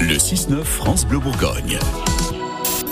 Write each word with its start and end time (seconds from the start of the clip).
Le 0.00 0.14
6-9 0.14 0.62
France 0.62 1.04
Bleu 1.04 1.18
Bourgogne. 1.18 1.80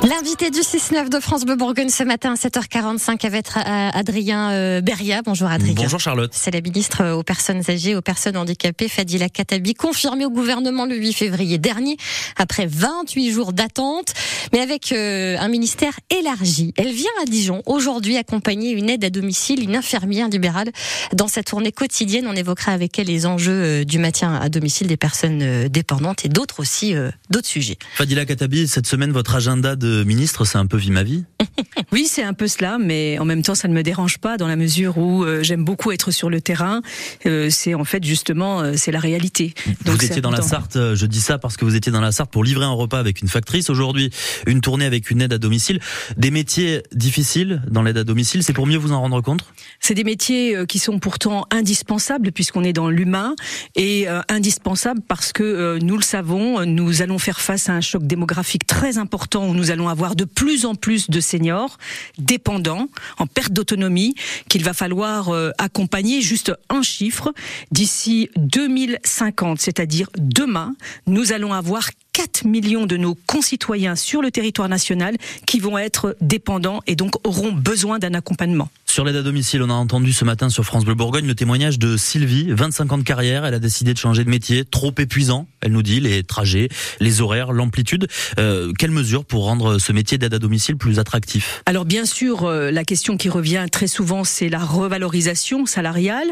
L'invité 0.08 0.50
du 0.52 0.60
6-9 0.60 1.08
de 1.08 1.18
France 1.18 1.44
Bleu 1.44 1.56
Bourgogne 1.56 1.88
ce 1.88 2.04
matin 2.04 2.34
à 2.34 2.36
7h45 2.36 3.26
avec 3.26 3.48
euh, 3.56 3.60
Adrien 3.92 4.52
euh, 4.52 4.80
Beria. 4.80 5.20
Bonjour 5.22 5.48
Adrien. 5.48 5.74
Bonjour 5.74 5.98
Charlotte. 5.98 6.30
C'est 6.32 6.52
la 6.52 6.60
ministre 6.60 7.02
euh, 7.02 7.14
aux 7.14 7.24
personnes 7.24 7.62
âgées, 7.68 7.96
aux 7.96 8.02
personnes 8.02 8.36
handicapées, 8.36 8.88
Fadila 8.88 9.28
Katabi, 9.28 9.74
confirmée 9.74 10.24
au 10.24 10.30
gouvernement 10.30 10.86
le 10.86 10.94
8 10.94 11.12
février 11.12 11.58
dernier, 11.58 11.96
après 12.36 12.68
28 12.68 13.32
jours 13.32 13.52
d'attente, 13.52 14.14
mais 14.52 14.60
avec 14.60 14.92
un 14.92 15.48
ministère 15.48 15.98
élargi. 16.16 16.72
Elle 16.76 16.92
vient 16.92 17.10
à 17.20 17.24
Dijon 17.24 17.62
aujourd'hui 17.66 18.16
accompagner 18.16 18.70
une 18.70 18.88
aide 18.88 19.04
à 19.04 19.10
domicile, 19.10 19.60
une 19.60 19.74
infirmière 19.74 20.28
libérale. 20.28 20.70
Dans 21.14 21.26
sa 21.26 21.42
tournée 21.42 21.72
quotidienne, 21.72 22.28
on 22.28 22.36
évoquera 22.36 22.70
avec 22.70 22.96
elle 23.00 23.08
les 23.08 23.26
enjeux 23.26 23.84
du 23.84 23.98
maintien 23.98 24.36
à 24.36 24.48
domicile 24.48 24.86
des 24.86 24.96
personnes 24.96 25.66
dépendantes 25.66 26.24
et 26.24 26.28
d'autres 26.28 26.60
aussi, 26.60 26.94
d'autres 27.30 27.48
sujets. 27.48 27.78
Fadila 27.94 28.24
Katabi, 28.24 28.68
cette 28.68 28.86
semaine, 28.86 29.12
votre 29.12 29.34
agenda 29.34 29.76
de 29.76 30.04
ministre, 30.04 30.44
c'est 30.44 30.58
un 30.58 30.66
peu 30.66 30.76
vie 30.76 30.90
ma 30.90 31.02
vie 31.02 31.24
Oui, 31.92 32.06
c'est 32.08 32.22
un 32.22 32.34
peu 32.34 32.48
cela, 32.48 32.78
mais 32.78 33.18
en 33.18 33.24
même 33.24 33.42
temps, 33.42 33.54
ça 33.54 33.68
ne 33.68 33.74
me 33.74 33.82
dérange 33.82 34.18
pas 34.18 34.36
dans 34.36 34.48
la 34.48 34.56
mesure 34.56 34.98
où 34.98 35.24
euh, 35.24 35.42
j'aime 35.42 35.64
beaucoup 35.64 35.92
être 35.92 36.10
sur 36.10 36.30
le 36.30 36.40
terrain. 36.40 36.82
Euh, 37.26 37.48
c'est 37.50 37.74
en 37.74 37.84
fait 37.84 38.04
justement, 38.04 38.60
euh, 38.60 38.72
c'est 38.76 38.92
la 38.92 38.98
réalité. 38.98 39.54
Donc, 39.84 39.96
vous 39.96 40.04
étiez 40.04 40.20
dans 40.20 40.30
la 40.30 40.42
Sarthe, 40.42 40.94
je 40.94 41.06
dis 41.06 41.20
ça 41.20 41.38
parce 41.38 41.56
que 41.56 41.64
vous 41.64 41.76
étiez 41.76 41.92
dans 41.92 42.00
la 42.00 42.12
Sarthe 42.12 42.30
pour 42.30 42.44
livrer 42.44 42.64
un 42.64 42.70
repas 42.70 42.98
avec 42.98 43.22
une 43.22 43.28
factrice. 43.28 43.70
Aujourd'hui, 43.70 44.10
une 44.46 44.60
tournée 44.60 44.84
avec 44.84 45.10
une 45.10 45.22
aide 45.22 45.32
à 45.32 45.38
domicile. 45.38 45.80
Des 46.16 46.30
métiers 46.30 46.82
difficiles 46.92 47.62
dans 47.70 47.82
l'aide 47.82 47.98
à 47.98 48.04
domicile, 48.04 48.42
c'est 48.42 48.52
pour 48.52 48.66
mieux 48.66 48.78
vous 48.78 48.92
en 48.92 49.00
rendre 49.00 49.20
compte? 49.20 49.44
C'est 49.80 49.94
des 49.94 50.04
métiers 50.04 50.56
qui 50.68 50.78
sont 50.78 50.98
pourtant 50.98 51.46
indispensables 51.50 52.32
puisqu'on 52.32 52.64
est 52.64 52.72
dans 52.72 52.90
l'humain 52.90 53.34
et 53.74 54.06
indispensables 54.28 55.00
parce 55.06 55.32
que 55.32 55.78
nous 55.80 55.96
le 55.96 56.02
savons, 56.02 56.64
nous 56.64 57.02
allons 57.02 57.15
faire 57.18 57.40
face 57.40 57.68
à 57.68 57.72
un 57.72 57.80
choc 57.80 58.06
démographique 58.06 58.66
très 58.66 58.98
important 58.98 59.48
où 59.48 59.54
nous 59.54 59.70
allons 59.70 59.88
avoir 59.88 60.16
de 60.16 60.24
plus 60.24 60.66
en 60.66 60.74
plus 60.74 61.10
de 61.10 61.20
seniors 61.20 61.78
dépendants, 62.18 62.88
en 63.18 63.26
perte 63.26 63.52
d'autonomie, 63.52 64.14
qu'il 64.48 64.64
va 64.64 64.72
falloir 64.72 65.30
euh, 65.30 65.50
accompagner. 65.58 66.20
Juste 66.20 66.52
un 66.68 66.82
chiffre, 66.82 67.32
d'ici 67.70 68.30
2050, 68.36 69.60
c'est-à-dire 69.60 70.08
demain, 70.18 70.74
nous 71.06 71.32
allons 71.32 71.52
avoir 71.52 71.90
4 72.12 72.46
millions 72.46 72.86
de 72.86 72.96
nos 72.96 73.14
concitoyens 73.14 73.94
sur 73.94 74.22
le 74.22 74.30
territoire 74.30 74.68
national 74.68 75.16
qui 75.46 75.58
vont 75.58 75.76
être 75.76 76.16
dépendants 76.22 76.80
et 76.86 76.96
donc 76.96 77.26
auront 77.26 77.52
besoin 77.52 77.98
d'un 77.98 78.14
accompagnement. 78.14 78.70
Sur 78.96 79.04
l'aide 79.04 79.16
à 79.16 79.22
domicile, 79.22 79.62
on 79.62 79.68
a 79.68 79.74
entendu 79.74 80.14
ce 80.14 80.24
matin 80.24 80.48
sur 80.48 80.64
France 80.64 80.86
Bleu 80.86 80.94
Bourgogne 80.94 81.26
le 81.26 81.34
témoignage 81.34 81.78
de 81.78 81.98
Sylvie, 81.98 82.46
25 82.48 82.92
ans 82.92 82.96
de 82.96 83.02
carrière, 83.02 83.44
elle 83.44 83.52
a 83.52 83.58
décidé 83.58 83.92
de 83.92 83.98
changer 83.98 84.24
de 84.24 84.30
métier, 84.30 84.64
trop 84.64 84.90
épuisant, 84.96 85.46
elle 85.60 85.72
nous 85.72 85.82
dit, 85.82 86.00
les 86.00 86.22
trajets, 86.22 86.70
les 86.98 87.20
horaires, 87.20 87.52
l'amplitude. 87.52 88.08
Euh, 88.38 88.72
quelles 88.78 88.90
mesures 88.90 89.26
pour 89.26 89.44
rendre 89.44 89.78
ce 89.78 89.92
métier 89.92 90.16
d'aide 90.16 90.32
à 90.32 90.38
domicile 90.38 90.78
plus 90.78 90.98
attractif? 90.98 91.62
Alors 91.66 91.84
bien 91.84 92.06
sûr, 92.06 92.44
euh, 92.44 92.70
la 92.70 92.84
question 92.84 93.18
qui 93.18 93.28
revient 93.28 93.66
très 93.70 93.86
souvent, 93.86 94.24
c'est 94.24 94.48
la 94.48 94.60
revalorisation 94.60 95.66
salariale. 95.66 96.28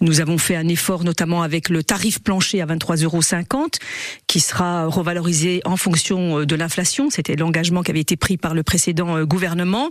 Nous 0.00 0.20
avons 0.20 0.38
fait 0.38 0.56
un 0.56 0.66
effort 0.66 1.04
notamment 1.04 1.42
avec 1.42 1.68
le 1.68 1.84
tarif 1.84 2.20
plancher 2.20 2.60
à 2.60 2.66
23,50 2.66 3.04
euros 3.04 3.70
qui 4.26 4.40
sera 4.40 4.86
revalorisé 4.86 5.60
en 5.64 5.76
fonction 5.76 6.40
euh, 6.40 6.46
de 6.46 6.56
l'inflation. 6.56 7.10
C'était 7.10 7.36
l'engagement 7.36 7.84
qui 7.84 7.92
avait 7.92 8.00
été 8.00 8.16
pris 8.16 8.38
par 8.38 8.54
le 8.54 8.64
précédent 8.64 9.22
gouvernement. 9.22 9.88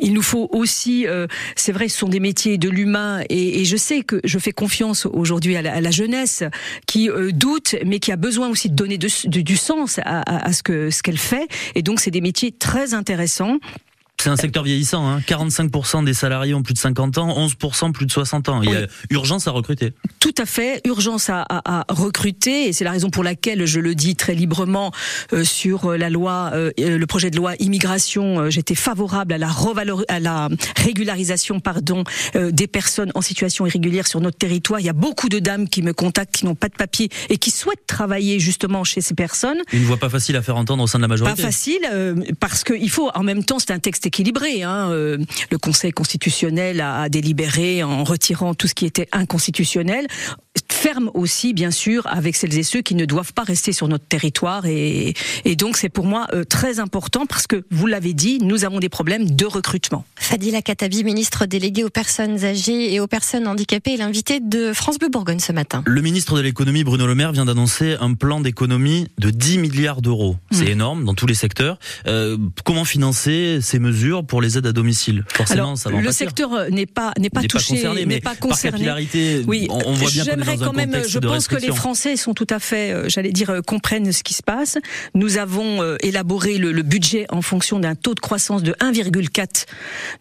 Il 0.00 0.14
nous 0.14 0.22
faut 0.22 0.48
aussi 0.50 1.06
c'est 1.60 1.72
vrai, 1.72 1.88
ce 1.88 1.98
sont 1.98 2.08
des 2.08 2.20
métiers 2.20 2.58
de 2.58 2.68
l'humain 2.68 3.22
et, 3.28 3.64
je 3.64 3.76
sais 3.76 4.02
que 4.02 4.20
je 4.24 4.38
fais 4.38 4.52
confiance 4.52 5.06
aujourd'hui 5.06 5.56
à, 5.56 5.62
la, 5.80 5.90
jeunesse 5.90 6.42
qui 6.86 7.10
euh, 7.10 7.30
doute, 7.32 7.76
mais 7.84 7.98
qui 7.98 8.10
a 8.12 8.16
besoin 8.16 8.48
aussi 8.48 8.70
de 8.70 8.74
donner 8.74 8.98
du 8.98 9.56
sens 9.56 10.00
à, 10.04 10.52
ce 10.52 11.02
qu'elle 11.02 11.18
fait. 11.18 11.48
Et 11.74 11.82
donc, 11.82 12.00
c'est 12.00 12.10
des 12.10 12.20
métiers 12.20 12.52
très 12.52 12.94
intéressants. 12.94 13.58
C'est 14.20 14.28
un 14.28 14.36
secteur 14.36 14.64
vieillissant. 14.64 15.08
Hein. 15.08 15.20
45% 15.26 16.04
des 16.04 16.12
salariés 16.12 16.52
ont 16.52 16.62
plus 16.62 16.74
de 16.74 16.78
50 16.78 17.16
ans, 17.16 17.46
11% 17.46 17.92
plus 17.92 18.04
de 18.04 18.12
60 18.12 18.50
ans. 18.50 18.62
Il 18.62 18.70
y 18.70 18.76
a 18.76 18.86
urgence 19.08 19.48
à 19.48 19.50
recruter. 19.50 19.94
Tout 20.18 20.34
à 20.36 20.44
fait, 20.44 20.82
urgence 20.84 21.30
à, 21.30 21.40
à, 21.48 21.62
à 21.64 21.84
recruter. 21.88 22.68
Et 22.68 22.74
c'est 22.74 22.84
la 22.84 22.90
raison 22.90 23.08
pour 23.08 23.24
laquelle 23.24 23.64
je 23.64 23.80
le 23.80 23.94
dis 23.94 24.16
très 24.16 24.34
librement 24.34 24.92
euh, 25.32 25.42
sur 25.42 25.92
la 25.92 26.10
loi, 26.10 26.50
euh, 26.52 26.70
le 26.78 27.06
projet 27.06 27.30
de 27.30 27.36
loi 27.36 27.54
immigration. 27.60 28.40
Euh, 28.40 28.50
j'étais 28.50 28.74
favorable 28.74 29.32
à 29.32 29.38
la, 29.38 29.48
à 30.08 30.20
la 30.20 30.48
régularisation 30.76 31.60
pardon, 31.60 32.04
euh, 32.36 32.50
des 32.50 32.66
personnes 32.66 33.12
en 33.14 33.22
situation 33.22 33.66
irrégulière 33.66 34.06
sur 34.06 34.20
notre 34.20 34.36
territoire. 34.36 34.80
Il 34.80 34.86
y 34.86 34.90
a 34.90 34.94
beaucoup 34.94 35.30
de 35.30 35.38
dames 35.38 35.66
qui 35.66 35.80
me 35.80 35.94
contactent, 35.94 36.34
qui 36.34 36.44
n'ont 36.44 36.54
pas 36.54 36.68
de 36.68 36.74
papier 36.76 37.08
et 37.30 37.38
qui 37.38 37.50
souhaitent 37.50 37.86
travailler 37.86 38.38
justement 38.38 38.84
chez 38.84 39.00
ces 39.00 39.14
personnes. 39.14 39.62
Une 39.72 39.84
voix 39.84 39.96
pas 39.96 40.10
facile 40.10 40.36
à 40.36 40.42
faire 40.42 40.58
entendre 40.58 40.82
au 40.82 40.86
sein 40.86 40.98
de 40.98 41.04
la 41.04 41.08
majorité. 41.08 41.40
Pas 41.40 41.48
facile, 41.48 41.80
parce 42.38 42.64
qu'il 42.64 42.90
faut 42.90 43.10
en 43.14 43.22
même 43.22 43.44
temps, 43.44 43.58
c'est 43.58 43.70
un 43.70 43.78
texte 43.78 44.09
équilibré. 44.10 44.64
Hein. 44.64 44.90
Euh, 44.90 45.18
le 45.50 45.58
Conseil 45.58 45.92
constitutionnel 45.92 46.80
a, 46.80 47.08
délibéré 47.08 47.84
en 47.84 48.02
retirant 48.02 48.54
tout 48.54 48.66
ce 48.66 48.74
qui 48.74 48.86
était 48.86 49.06
inconstitutionnel 49.12 50.08
ferme 50.80 51.10
aussi, 51.12 51.52
bien 51.52 51.70
sûr, 51.70 52.06
avec 52.06 52.36
celles 52.36 52.56
et 52.56 52.62
ceux 52.62 52.80
qui 52.80 52.94
ne 52.94 53.04
doivent 53.04 53.34
pas 53.34 53.42
rester 53.42 53.72
sur 53.72 53.86
notre 53.86 54.06
territoire. 54.06 54.64
Et, 54.64 55.12
et 55.44 55.54
donc, 55.54 55.76
c'est 55.76 55.90
pour 55.90 56.06
moi 56.06 56.26
euh, 56.32 56.44
très 56.44 56.80
important 56.80 57.26
parce 57.26 57.46
que, 57.46 57.64
vous 57.70 57.86
l'avez 57.86 58.14
dit, 58.14 58.38
nous 58.40 58.64
avons 58.64 58.78
des 58.80 58.88
problèmes 58.88 59.30
de 59.30 59.44
recrutement. 59.44 60.04
Fadila 60.16 60.62
Katabi, 60.62 61.04
ministre 61.04 61.44
déléguée 61.44 61.84
aux 61.84 61.90
personnes 61.90 62.44
âgées 62.44 62.94
et 62.94 63.00
aux 63.00 63.06
personnes 63.06 63.46
handicapées, 63.46 63.94
est 63.94 63.98
l'invité 63.98 64.40
de 64.40 64.72
France 64.72 64.98
Bleu 64.98 65.10
Bourgogne 65.10 65.38
ce 65.38 65.52
matin. 65.52 65.82
Le 65.86 66.00
ministre 66.00 66.36
de 66.36 66.40
l'économie, 66.40 66.82
Bruno 66.82 67.06
Le 67.06 67.14
Maire, 67.14 67.32
vient 67.32 67.44
d'annoncer 67.44 67.96
un 68.00 68.14
plan 68.14 68.40
d'économie 68.40 69.08
de 69.18 69.30
10 69.30 69.58
milliards 69.58 70.00
d'euros. 70.00 70.36
C'est 70.50 70.64
mmh. 70.64 70.68
énorme 70.68 71.04
dans 71.04 71.14
tous 71.14 71.26
les 71.26 71.34
secteurs. 71.34 71.78
Euh, 72.06 72.38
comment 72.64 72.86
financer 72.86 73.58
ces 73.60 73.78
mesures 73.78 73.99
pour 74.26 74.40
les 74.40 74.58
aides 74.58 74.66
à 74.66 74.72
domicile 74.72 75.24
Forcément, 75.28 75.76
ça 75.76 75.90
va 75.90 76.00
Le 76.00 76.12
secteur 76.12 76.52
euh, 76.52 76.68
n'est 76.68 76.86
pas 76.86 77.12
n'est 77.18 77.30
pas 77.30 77.42
touché, 77.42 77.82
n'est 78.06 78.20
pas 78.20 78.34
concerné. 78.34 78.86
Par 78.86 78.96
oui, 79.46 79.66
on, 79.70 79.78
on 79.86 79.92
voit 79.92 80.10
bien 80.10 80.24
quand 80.58 80.72
même, 80.72 80.96
je 81.06 81.18
pense 81.18 81.48
que 81.48 81.56
les 81.56 81.72
Français 81.72 82.16
sont 82.16 82.34
tout 82.34 82.46
à 82.50 82.58
fait, 82.58 82.92
euh, 82.92 83.08
j'allais 83.08 83.32
dire, 83.32 83.50
euh, 83.50 83.60
comprennent 83.60 84.12
ce 84.12 84.22
qui 84.22 84.34
se 84.34 84.42
passe. 84.42 84.78
Nous 85.14 85.38
avons 85.38 85.80
élaboré 86.00 86.58
le, 86.58 86.72
le 86.72 86.82
budget 86.82 87.26
en 87.30 87.42
fonction 87.42 87.78
d'un 87.78 87.94
taux 87.94 88.14
de 88.14 88.20
croissance 88.20 88.62
de 88.62 88.72
1,4 88.72 89.66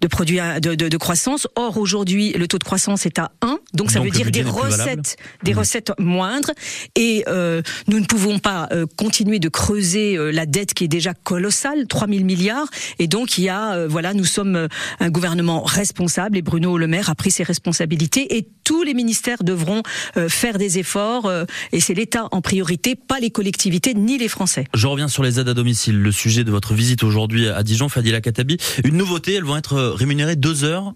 de 0.02 0.08
produits 0.08 0.40
de, 0.62 0.76
de, 0.76 0.88
de 0.88 0.98
croissance. 0.98 1.48
Or 1.56 1.78
aujourd'hui, 1.78 2.34
le 2.34 2.48
taux 2.48 2.58
de 2.58 2.64
croissance 2.64 3.06
est 3.06 3.20
à 3.20 3.32
1, 3.42 3.60
donc 3.74 3.92
ça 3.92 4.00
veut 4.00 4.10
dire 4.10 4.32
des 4.32 4.44
recettes, 4.44 5.18
des 5.44 5.54
mmh. 5.54 5.58
recettes 5.58 5.92
moindres. 5.98 6.52
Et 6.96 7.24
euh, 7.28 7.62
nous 7.88 8.00
ne 8.00 8.06
pouvons 8.06 8.40
pas 8.40 8.70
continuer 8.98 9.40
de 9.40 9.50
creuser 9.50 10.18
la 10.32 10.46
dette 10.46 10.74
qui 10.74 10.86
est 10.86 10.90
déjà 10.90 11.14
colossale, 11.14 11.88
3 11.88 12.08
000 12.08 12.24
milliards. 12.24 12.68
Et 13.00 13.08
donc 13.08 13.38
il 13.38 13.46
y 13.46 13.50
a, 13.50 13.69
voilà, 13.88 14.14
nous 14.14 14.26
sommes 14.26 14.68
un 15.00 15.10
gouvernement 15.10 15.64
responsable 15.64 16.38
et 16.38 16.42
Bruno 16.42 16.78
Le 16.78 16.88
Maire 16.88 17.10
a 17.10 17.16
pris 17.16 17.32
ses 17.32 17.44
responsabilités 17.44 18.38
et 18.38 18.48
tous 18.64 18.84
les 18.84 18.94
ministères 18.94 19.44
devront 19.44 19.82
faire 20.28 20.58
des 20.58 20.80
efforts 20.80 21.26
euh, 21.26 21.46
et 21.72 21.80
c'est 21.80 21.94
l'État 21.94 22.28
en 22.32 22.42
priorité, 22.42 22.96
pas 22.96 23.20
les 23.20 23.30
collectivités 23.30 23.94
ni 23.94 24.18
les 24.18 24.28
Français. 24.28 24.66
Je 24.74 24.88
reviens 24.88 25.08
sur 25.08 25.24
les 25.24 25.40
aides 25.40 25.50
à 25.50 25.54
domicile, 25.54 26.00
le 26.00 26.12
sujet 26.12 26.44
de 26.44 26.52
votre 26.52 26.74
visite 26.74 27.04
aujourd'hui 27.04 27.48
à 27.48 27.64
Dijon, 27.64 27.90
Fadila 27.90 28.22
Katabi. 28.22 28.58
Une 28.84 28.98
nouveauté, 28.98 29.34
elles 29.36 29.44
vont 29.44 29.58
être 29.58 29.80
rémunérées 29.80 30.36
deux 30.36 30.64
heures 30.64 30.94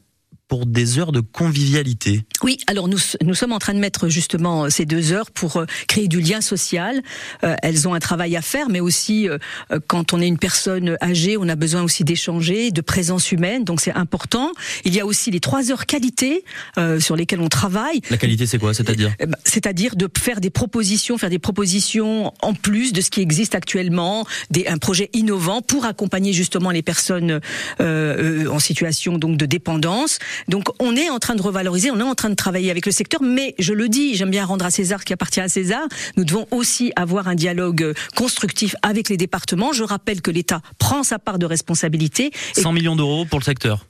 pour 0.47 0.65
des 0.65 0.99
heures 0.99 1.11
de 1.11 1.19
convivialité. 1.19 2.25
Oui, 2.43 2.57
alors 2.67 2.87
nous, 2.87 2.99
nous 3.23 3.33
sommes 3.33 3.53
en 3.53 3.59
train 3.59 3.73
de 3.73 3.79
mettre 3.79 4.09
justement 4.09 4.69
ces 4.69 4.85
deux 4.85 5.11
heures 5.11 5.31
pour 5.31 5.57
euh, 5.57 5.65
créer 5.87 6.07
du 6.07 6.19
lien 6.19 6.41
social. 6.41 7.01
Euh, 7.43 7.55
elles 7.63 7.87
ont 7.87 7.93
un 7.93 7.99
travail 7.99 8.35
à 8.35 8.41
faire, 8.41 8.69
mais 8.69 8.79
aussi 8.79 9.29
euh, 9.29 9.37
quand 9.87 10.13
on 10.13 10.21
est 10.21 10.27
une 10.27 10.37
personne 10.37 10.97
âgée, 11.01 11.37
on 11.37 11.47
a 11.47 11.55
besoin 11.55 11.81
aussi 11.83 12.03
d'échanger, 12.03 12.71
de 12.71 12.81
présence 12.81 13.31
humaine, 13.31 13.63
donc 13.63 13.81
c'est 13.81 13.93
important. 13.93 14.51
Il 14.83 14.93
y 14.93 14.99
a 14.99 15.05
aussi 15.05 15.31
les 15.31 15.39
trois 15.39 15.71
heures 15.71 15.85
qualité 15.85 16.43
sur 16.99 17.15
lesquelles 17.15 17.39
on 17.39 17.49
travaille. 17.49 18.01
La 18.09 18.17
qualité, 18.17 18.45
c'est 18.45 18.57
quoi 18.57 18.73
C'est-à-dire 18.73 19.13
ben, 19.19 19.35
C'est-à-dire 19.43 19.95
de 19.95 20.09
faire 20.17 20.41
des 20.41 20.49
propositions, 20.49 21.17
faire 21.17 21.29
des 21.29 21.39
propositions 21.39 22.33
en 22.41 22.53
plus 22.53 22.93
de 22.93 23.01
ce 23.01 23.09
qui 23.09 23.21
existe 23.21 23.55
actuellement, 23.55 24.25
des, 24.49 24.67
un 24.67 24.78
projet 24.78 25.09
innovant 25.13 25.61
pour 25.61 25.85
accompagner 25.85 26.34
justement 26.34 26.72
les 26.72 26.81
personnes 26.81 27.39
en 27.79 28.59
situation 28.59 29.17
donc 29.17 29.37
de 29.37 29.46
dépendance. 29.46 30.19
Donc 30.47 30.70
on 30.80 30.96
est 30.96 31.09
en 31.09 31.20
train 31.20 31.35
de 31.35 31.41
revaloriser, 31.41 31.91
on 31.91 32.00
est 32.00 32.03
en 32.03 32.16
train 32.16 32.30
de 32.30 32.35
travailler 32.35 32.72
avec 32.72 32.85
le 32.85 32.91
secteur, 32.91 33.22
mais 33.22 33.56
je 33.59 33.74
le 33.74 33.90
dis, 33.90 34.16
j'aime 34.16 34.32
bien 34.32 34.46
rendre 34.46 34.66
à 34.66 34.72
César 34.72 35.00
ce 35.00 35.06
qui 35.06 35.14
appartient 35.14 35.41
à 35.41 35.50
César. 35.50 35.88
Nous 36.18 36.26
devons 36.26 36.47
aussi 36.52 36.91
avoir 36.96 37.28
un 37.28 37.35
dialogue 37.35 37.94
constructif 38.16 38.76
avec 38.82 39.09
les 39.09 39.18
départements. 39.18 39.74
Je 39.74 39.84
rappelle 39.84 40.22
que 40.22 40.32
l'État 40.32 40.62
prend 40.80 41.03
sa 41.03 41.20
part 41.20 41.40
de 41.40 41.46
responsabilité. 41.46 42.32
100 42.56 42.72
millions 42.72 42.96
d'euros 42.96 43.26
pour 43.26 43.40
le 43.40 43.46
secteur. 43.46 43.85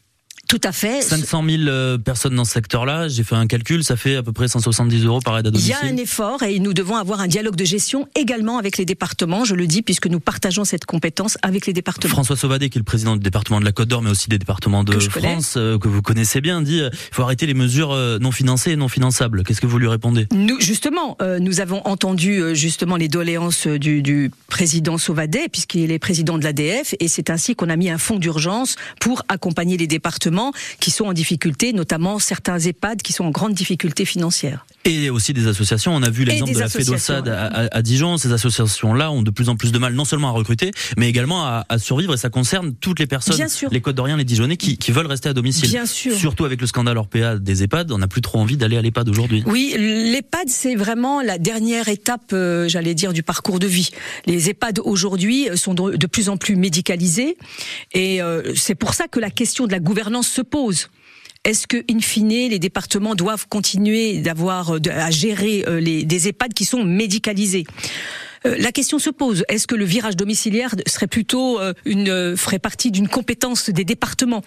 Tout 0.47 0.59
à 0.63 0.71
fait. 0.71 1.01
500 1.01 1.43
000 1.49 1.63
euh, 1.63 1.97
personnes 1.97 2.35
dans 2.35 2.45
ce 2.45 2.51
secteur-là, 2.51 3.07
j'ai 3.07 3.23
fait 3.23 3.35
un 3.35 3.47
calcul, 3.47 3.83
ça 3.83 3.95
fait 3.95 4.17
à 4.17 4.23
peu 4.23 4.33
près 4.33 4.47
170 4.47 5.05
euros 5.05 5.19
par 5.21 5.37
aide 5.37 5.47
à 5.47 5.51
domicile. 5.51 5.75
Il 5.81 5.85
y 5.85 5.89
a 5.89 5.93
un 5.93 5.97
effort 5.97 6.43
et 6.43 6.59
nous 6.59 6.73
devons 6.73 6.95
avoir 6.95 7.21
un 7.21 7.27
dialogue 7.27 7.55
de 7.55 7.63
gestion 7.63 8.07
également 8.15 8.57
avec 8.57 8.77
les 8.77 8.85
départements, 8.85 9.45
je 9.45 9.55
le 9.55 9.67
dis, 9.67 9.81
puisque 9.81 10.07
nous 10.07 10.19
partageons 10.19 10.65
cette 10.65 10.85
compétence 10.85 11.37
avec 11.41 11.65
les 11.65 11.73
départements. 11.73 12.09
François 12.09 12.35
Sauvadet, 12.35 12.69
qui 12.69 12.77
est 12.77 12.81
le 12.81 12.83
président 12.83 13.15
du 13.15 13.23
département 13.23 13.59
de 13.59 13.65
la 13.65 13.71
Côte 13.71 13.87
d'Or, 13.87 14.01
mais 14.01 14.09
aussi 14.09 14.29
des 14.29 14.37
départements 14.37 14.83
de 14.83 14.99
France, 14.99 15.55
euh, 15.57 15.79
que 15.79 15.87
vous 15.87 16.01
connaissez 16.01 16.41
bien, 16.41 16.61
dit 16.61 16.81
il 16.83 17.15
faut 17.15 17.23
arrêter 17.23 17.45
les 17.45 17.53
mesures 17.53 17.95
non 18.19 18.31
financées 18.31 18.71
et 18.71 18.75
non 18.75 18.89
finançables. 18.89 19.43
Qu'est-ce 19.43 19.61
que 19.61 19.67
vous 19.67 19.79
lui 19.79 19.87
répondez? 19.87 20.27
Nous, 20.33 20.59
justement, 20.59 21.17
nous 21.39 21.61
avons 21.61 21.81
entendu 21.85 22.55
justement 22.55 22.97
les 22.97 23.07
doléances 23.07 23.67
du, 23.67 24.01
du 24.01 24.31
président 24.47 24.97
Sauvadet, 24.97 25.47
puisqu'il 25.49 25.91
est 25.91 25.99
président 25.99 26.37
de 26.37 26.43
l'ADF, 26.43 26.95
et 26.99 27.07
c'est 27.07 27.29
ainsi 27.29 27.55
qu'on 27.55 27.69
a 27.69 27.75
mis 27.75 27.89
un 27.89 27.97
fonds 27.97 28.19
d'urgence 28.19 28.75
pour 28.99 29.23
accompagner 29.29 29.77
les 29.77 29.87
départements 29.87 30.32
qui 30.79 30.91
sont 30.91 31.05
en 31.05 31.13
difficulté, 31.13 31.73
notamment 31.73 32.19
certains 32.19 32.59
EHPAD 32.59 33.01
qui 33.01 33.13
sont 33.13 33.25
en 33.25 33.31
grande 33.31 33.53
difficulté 33.53 34.05
financière. 34.05 34.65
Et 34.85 35.09
aussi 35.09 35.31
des 35.33 35.47
associations. 35.47 35.95
On 35.95 36.03
a 36.03 36.09
vu 36.09 36.25
l'exemple 36.25 36.53
de 36.53 36.59
la 36.59 36.67
FEDOSAD 36.67 37.29
à, 37.29 37.81
Dijon. 37.81 38.17
Ces 38.17 38.33
associations-là 38.33 39.11
ont 39.11 39.21
de 39.21 39.31
plus 39.31 39.47
en 39.47 39.55
plus 39.55 39.71
de 39.71 39.77
mal, 39.77 39.93
non 39.93 40.03
seulement 40.03 40.27
à 40.27 40.31
recruter, 40.31 40.71
mais 40.97 41.07
également 41.07 41.45
à, 41.45 41.65
survivre. 41.77 42.13
Et 42.13 42.17
ça 42.17 42.29
concerne 42.29 42.75
toutes 42.75 42.99
les 42.99 43.07
personnes, 43.07 43.39
les 43.71 43.81
Côtes 43.81 43.95
d'Orient, 43.95 44.17
les 44.17 44.25
Dijonnais, 44.25 44.57
qui, 44.57 44.91
veulent 44.91 45.07
rester 45.07 45.29
à 45.29 45.33
domicile. 45.33 45.69
Bien 45.69 45.85
sûr. 45.85 46.15
Surtout 46.15 46.45
avec 46.45 46.61
le 46.61 46.67
scandale 46.67 46.97
Orpea 46.97 47.39
des 47.39 47.63
EHPAD, 47.63 47.91
on 47.91 47.97
n'a 47.97 48.07
plus 48.07 48.21
trop 48.21 48.39
envie 48.39 48.57
d'aller 48.57 48.77
à 48.77 48.81
l'EHPAD 48.81 49.09
aujourd'hui. 49.09 49.43
Oui, 49.47 49.73
l'EHPAD, 49.77 50.49
c'est 50.49 50.75
vraiment 50.75 51.21
la 51.21 51.37
dernière 51.37 51.87
étape, 51.87 52.31
euh, 52.33 52.67
j'allais 52.67 52.93
dire, 52.93 53.13
du 53.13 53.23
parcours 53.23 53.59
de 53.59 53.67
vie. 53.67 53.89
Les 54.25 54.49
EHPAD 54.49 54.79
aujourd'hui 54.83 55.47
sont 55.55 55.73
de 55.73 56.07
plus 56.07 56.29
en 56.29 56.37
plus 56.37 56.55
médicalisés. 56.55 57.37
Et 57.93 58.21
euh, 58.21 58.53
c'est 58.55 58.75
pour 58.75 58.93
ça 58.93 59.07
que 59.07 59.19
la 59.19 59.29
question 59.29 59.65
de 59.65 59.71
la 59.71 59.79
gouvernance 59.79 60.27
se 60.27 60.41
pose. 60.41 60.89
Est-ce 61.43 61.67
que, 61.67 61.83
in 61.91 61.99
fine, 61.99 62.49
les 62.49 62.59
départements 62.59 63.15
doivent 63.15 63.47
continuer 63.47 64.19
d'avoir 64.19 64.77
à 64.89 65.11
gérer 65.11 65.65
euh, 65.67 65.81
des 65.81 66.27
EHPAD 66.29 66.53
qui 66.53 66.65
sont 66.65 66.83
médicalisés? 66.83 67.65
Euh, 68.45 68.55
la 68.59 68.71
question 68.71 68.99
se 68.99 69.09
pose 69.09 69.43
est-ce 69.49 69.67
que 69.67 69.75
le 69.75 69.85
virage 69.85 70.15
domiciliaire 70.15 70.75
serait 70.87 71.07
plutôt 71.07 71.59
une 71.85 72.37
ferait 72.37 72.59
partie 72.59 72.91
d'une 72.91 73.07
compétence 73.07 73.69
des 73.69 73.83
départements? 73.83 74.43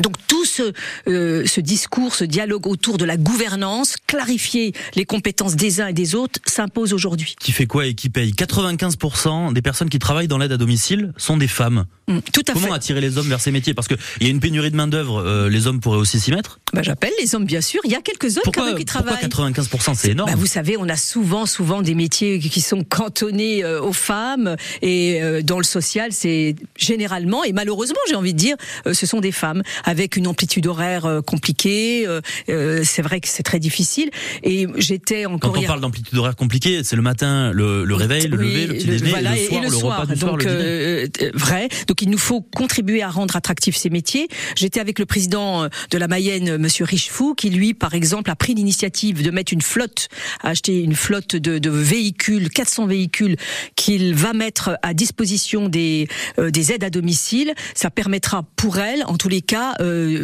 Donc 0.00 0.16
tout 0.26 0.44
ce, 0.44 0.72
euh, 1.06 1.46
ce 1.46 1.60
discours, 1.60 2.14
ce 2.16 2.24
dialogue 2.24 2.66
autour 2.66 2.98
de 2.98 3.04
la 3.04 3.16
gouvernance, 3.16 3.94
clarifier 4.06 4.72
les 4.96 5.04
compétences 5.04 5.54
des 5.54 5.80
uns 5.80 5.86
et 5.86 5.92
des 5.92 6.16
autres, 6.16 6.40
s'impose 6.46 6.92
aujourd'hui. 6.92 7.36
Qui 7.38 7.52
fait 7.52 7.66
quoi 7.66 7.86
et 7.86 7.94
qui 7.94 8.10
paye? 8.10 8.32
95% 8.32 9.52
des 9.52 9.62
personnes 9.62 9.88
qui 9.88 10.00
travaillent 10.00 10.26
dans 10.26 10.38
l'aide 10.38 10.52
à 10.52 10.56
domicile 10.56 11.12
sont 11.16 11.36
des 11.36 11.46
femmes. 11.46 11.86
Mm, 12.08 12.18
tout 12.32 12.42
à 12.48 12.52
Comment 12.52 12.72
attirer 12.72 13.00
les 13.00 13.18
hommes 13.18 13.28
vers 13.28 13.40
ces 13.40 13.50
métiers? 13.50 13.74
Parce 13.74 13.88
qu'il 13.88 13.96
y 14.20 14.26
a 14.26 14.28
une 14.30 14.40
pénurie 14.40 14.70
de 14.70 14.76
main 14.76 14.86
d'œuvre, 14.86 15.20
euh, 15.20 15.48
les 15.48 15.66
hommes 15.66 15.80
pourraient 15.80 15.98
aussi 15.98 16.20
s'y 16.20 16.32
mettre? 16.32 16.60
Bah, 16.72 16.82
J'appelle 16.82 17.12
les 17.20 17.34
hommes, 17.34 17.44
bien 17.46 17.60
sûr. 17.60 17.80
Il 17.84 17.90
y 17.90 17.94
a 17.94 18.00
quelques 18.00 18.36
hommes 18.36 18.52
quand 18.52 18.64
même 18.64 18.76
qui 18.76 18.84
travaillent. 18.84 19.16
Pourquoi 19.28 19.50
95% 19.50 19.94
C'est 19.94 20.10
énorme. 20.10 20.30
Bah, 20.30 20.36
vous 20.36 20.46
savez, 20.46 20.76
on 20.76 20.88
a 20.88 20.96
souvent, 20.96 21.46
souvent 21.46 21.82
des 21.82 21.94
métiers 21.94 22.38
qui 22.38 22.60
sont 22.60 22.84
cantonnés 22.84 23.64
euh, 23.64 23.80
aux 23.80 23.92
femmes 23.92 24.56
et 24.82 25.20
dans 25.42 25.58
le 25.58 25.64
social, 25.64 26.12
c'est 26.12 26.56
généralement 26.76 27.44
et 27.44 27.52
malheureusement, 27.52 27.98
j'ai 28.08 28.14
envie 28.16 28.34
de 28.34 28.38
dire, 28.38 28.56
ce 28.90 29.06
sont 29.06 29.20
des 29.20 29.32
femmes 29.32 29.62
avec 29.84 30.16
une 30.16 30.26
amplitude 30.26 30.66
horaire 30.66 31.06
euh, 31.06 31.20
compliquée. 31.22 32.06
Euh, 32.06 32.20
euh, 32.48 32.82
c'est 32.84 33.02
vrai 33.02 33.20
que 33.20 33.28
c'est 33.28 33.42
très 33.42 33.58
difficile. 33.58 34.10
Et 34.42 34.66
j'étais 34.76 35.26
encore. 35.26 35.52
Quand 35.52 35.60
on 35.60 35.62
parle 35.62 35.80
d'amplitude 35.80 36.16
horaire 36.18 36.36
compliquée, 36.36 36.82
c'est 36.84 36.96
le 36.96 37.02
matin, 37.02 37.52
le, 37.52 37.84
le 37.84 37.94
réveil, 37.94 38.26
le 38.26 38.36
lever, 38.36 38.66
le 38.66 38.74
petit 38.74 38.86
déjeuner, 38.86 39.12
le, 39.12 39.36
soir, 39.36 39.62
le, 39.62 39.76
repas 39.76 40.06
du 40.06 40.20
Donc, 40.20 40.20
soir, 40.20 40.36
le 40.36 41.08
dîner. 41.08 41.30
vrai. 41.34 41.68
Donc 41.88 41.93
il 42.02 42.10
nous 42.10 42.18
faut 42.18 42.40
contribuer 42.40 43.02
à 43.02 43.08
rendre 43.08 43.36
attractifs 43.36 43.76
ces 43.76 43.90
métiers. 43.90 44.28
J'étais 44.56 44.80
avec 44.80 44.98
le 44.98 45.06
président 45.06 45.68
de 45.90 45.98
la 45.98 46.08
Mayenne, 46.08 46.56
Monsieur 46.56 46.84
Richefou, 46.84 47.34
qui 47.34 47.50
lui, 47.50 47.74
par 47.74 47.94
exemple, 47.94 48.30
a 48.30 48.36
pris 48.36 48.54
l'initiative 48.54 49.22
de 49.22 49.30
mettre 49.30 49.52
une 49.52 49.62
flotte, 49.62 50.08
a 50.42 50.50
acheté 50.50 50.82
une 50.82 50.94
flotte 50.94 51.36
de, 51.36 51.70
véhicules, 51.70 52.50
400 52.50 52.86
véhicules, 52.86 53.36
qu'il 53.76 54.14
va 54.14 54.32
mettre 54.32 54.78
à 54.82 54.94
disposition 54.94 55.68
des, 55.68 56.08
des 56.38 56.72
aides 56.72 56.84
à 56.84 56.90
domicile. 56.90 57.54
Ça 57.74 57.90
permettra 57.90 58.44
pour 58.56 58.78
elle, 58.78 59.04
en 59.06 59.16
tous 59.16 59.28
les 59.28 59.42
cas, 59.42 59.74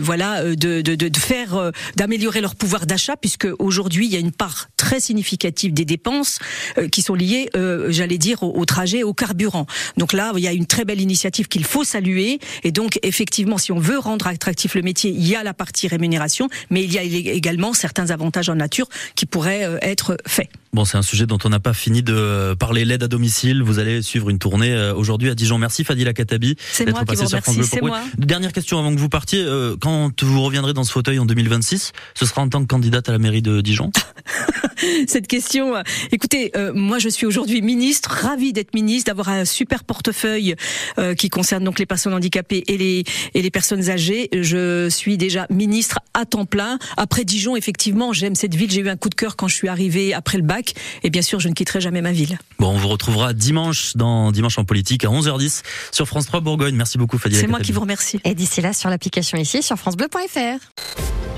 voilà, 0.01 0.41
euh, 0.43 0.55
de, 0.57 0.81
de, 0.83 1.19
faire, 1.19 1.55
euh, 1.55 1.71
d'améliorer 1.97 2.41
leur 2.41 2.55
pouvoir 2.55 2.87
d'achat, 2.87 3.17
puisque 3.17 3.49
aujourd'hui 3.59 4.07
il 4.07 4.13
y 4.13 4.17
a 4.17 4.19
une 4.19 4.33
part 4.33 4.69
très 4.77 5.01
significative 5.01 5.73
des 5.73 5.85
dépenses 5.85 6.39
euh, 6.79 6.89
qui 6.89 7.03
sont 7.03 7.15
liées, 7.15 7.49
j'allais 7.89 8.19
dire, 8.19 8.43
au, 8.43 8.65
trajet, 8.65 9.03
au 9.03 9.15
carburant. 9.15 9.67
Donc 9.97 10.13
là, 10.13 10.33
il 10.37 10.43
y 10.43 10.49
a 10.49 10.53
une 10.53 10.67
très 10.67 10.85
belle 10.85 11.01
initiative 11.01 11.49
qu'il 11.61 11.67
faut 11.67 11.85
saluer. 11.85 12.39
Et 12.65 12.73
donc, 12.73 12.99
effectivement, 13.03 13.59
si 13.59 13.71
on 13.71 13.79
veut 13.79 13.99
rendre 13.99 14.27
attractif 14.27 14.75
le 14.75 14.81
métier, 14.81 15.11
il 15.11 15.27
y 15.27 15.37
a 15.37 15.43
la 15.43 15.53
partie 15.53 15.89
rémunération, 15.89 16.49
mais 16.71 16.83
il 16.83 16.91
y 16.91 16.99
a 16.99 17.03
également 17.03 17.75
certains 17.75 18.11
avantages 18.11 18.49
en 18.49 18.55
nature 18.55 18.89
qui 19.15 19.27
pourraient 19.27 19.79
être 19.83 20.17
faits. 20.27 20.49
Bon, 20.73 20.85
c'est 20.85 20.97
un 20.97 21.03
sujet 21.03 21.27
dont 21.27 21.39
on 21.45 21.49
n'a 21.49 21.61
pas 21.61 21.75
fini 21.75 22.03
de 22.03 22.55
parler 22.59 22.85
l'aide 22.85 23.03
à 23.03 23.09
domicile. 23.09 23.63
Vous 23.63 23.79
allez 23.79 24.03
suivre 24.03 24.31
une 24.31 24.39
tournée 24.39 24.93
aujourd'hui 24.97 25.31
à 25.31 25.35
Dijon. 25.35 25.59
Merci 25.59 25.85
Fadila 25.85 26.13
Katabi 26.13 26.57
d'être 26.79 27.05
passé 27.05 27.27
sur 27.27 27.41
France 27.41 27.57
Bleu. 27.57 27.91
Dernière 28.19 28.53
question 28.53 28.79
avant 28.79 28.95
que 28.95 29.01
vous 29.01 29.09
partiez. 29.09 29.45
quand 29.81 30.23
vous 30.23 30.43
reviendrez 30.43 30.73
dans 30.73 30.85
ce 30.85 30.93
fauteuil 30.93 31.19
en 31.19 31.27
2026, 31.27 31.93
ce 32.15 32.27
sera 32.27 32.43
en 32.43 32.49
tant 32.49 32.61
que 32.63 32.67
candidate 32.67 33.09
à 33.09 33.13
la 33.13 33.19
mairie 33.19 33.43
de 33.43 33.61
Dijon? 33.61 33.91
Cette 35.07 35.27
question, 35.27 35.77
euh, 35.77 35.83
écoutez, 36.13 36.53
euh, 36.57 36.73
moi 36.75 36.99
je 36.99 37.09
suis 37.09 37.27
aujourd'hui 37.27 37.61
ministre, 37.63 38.11
ravie 38.11 38.53
d'être 38.53 38.75
ministre, 38.75 39.11
d'avoir 39.11 39.29
un 39.29 39.45
super 39.45 39.85
portefeuille 39.85 40.55
euh, 40.99 41.15
qui 41.15 41.29
concerne 41.29 41.65
donc 41.65 41.79
les 41.79 41.87
personnes 41.87 42.15
handicapées 42.15 42.65
et 42.67 42.79
les 42.79 43.05
et 43.35 43.43
les 43.43 43.51
personnes 43.51 43.91
âgées. 43.91 44.29
Je 44.33 44.89
suis 44.89 45.19
déjà 45.19 45.47
ministre 45.51 45.99
à 46.15 46.25
temps 46.25 46.47
plein. 46.47 46.79
Après 46.97 47.25
Dijon, 47.25 47.57
effectivement, 47.57 48.13
j'aime 48.13 48.35
cette 48.35 48.55
ville. 48.55 48.71
J'ai 48.71 48.81
eu 48.81 48.89
un 48.89 48.97
coup 48.97 49.11
de 49.11 49.15
cœur 49.15 49.37
quand 49.37 49.49
je 49.49 49.55
suis 49.55 49.69
arrivée 49.69 50.15
après 50.15 50.39
le 50.39 50.45
bac, 50.45 50.60
et 51.03 51.11
bien 51.11 51.23
sûr, 51.23 51.41
je 51.41 51.49
ne 51.49 51.55
quitterai 51.55 51.81
jamais 51.81 52.03
ma 52.03 52.13
ville. 52.13 52.39
Bon, 52.59 52.69
on 52.69 52.77
vous 52.77 52.89
retrouvera 52.89 53.33
dimanche 53.33 53.97
dans 53.97 54.33
Dimanche 54.33 54.59
en 54.59 54.65
politique 54.65 55.05
à 55.05 55.09
11h10 55.09 55.63
sur 55.93 56.07
France 56.07 56.27
3 56.27 56.41
Bourgogne. 56.41 56.75
Merci 56.75 56.99
beaucoup, 56.99 57.19
Fadila. 57.19 57.41
C'est 57.41 57.47
moi 57.47 57.61
qui 57.61 57.73
vous 57.73 57.81
remercie. 57.81 58.21
Et 58.25 58.35
d'ici 58.35 58.61
là, 58.61 58.73
sur 58.73 58.91
l'application 58.91 59.39
ici, 59.39 59.63
sur 59.63 59.77
francebleu.fr. 59.77 60.59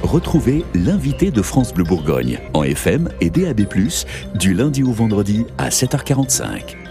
Retrouvez 0.02 0.64
l'invité 0.74 1.30
de 1.30 1.42
France 1.42 1.72
Bleu 1.72 1.84
Bourgogne 1.84 2.40
en 2.54 2.64
FM 2.64 3.08
et 3.20 3.30
DAB+, 3.30 3.66
du 4.34 4.54
lundi 4.54 4.82
au 4.82 4.92
vendredi 4.92 5.44
à 5.58 5.68
7h45. 5.68 6.81